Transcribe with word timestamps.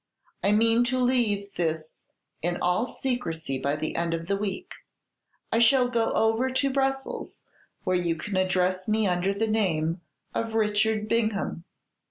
I 0.43 0.51
mean 0.51 0.83
to 0.85 0.97
leave 0.97 1.53
this 1.57 2.01
in 2.41 2.57
all 2.59 2.91
secrecy 2.95 3.59
by 3.59 3.75
the 3.75 3.95
end 3.95 4.15
of 4.15 4.25
the 4.25 4.35
week. 4.35 4.71
I 5.51 5.59
shall 5.59 5.89
go 5.89 6.11
over 6.13 6.49
to 6.49 6.73
Brussels, 6.73 7.43
where 7.83 7.97
you 7.97 8.15
can 8.15 8.35
address 8.35 8.87
me 8.87 9.05
under 9.05 9.31
the 9.31 9.47
name 9.47 10.01
of 10.33 10.55
Richard 10.55 11.07
Bingham. 11.07 11.65